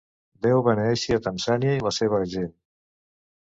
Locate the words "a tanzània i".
1.17-1.85